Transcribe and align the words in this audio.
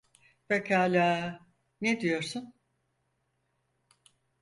Pekala, 0.47 1.39
ne 1.81 2.01
diyorsun? 2.01 2.53